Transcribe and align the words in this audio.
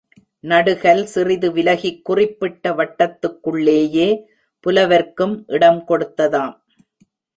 நடுகல் 0.43 1.03
சிறிது 1.03 1.51
விலகிக் 1.51 1.99
குறிப்பிட்ட 2.05 2.71
வட்டத்துக்குள்ளேயே 2.71 4.07
புலவர்க்கும் 4.59 5.35
இடம் 5.47 5.83
கொடுத்ததாம். 5.87 6.55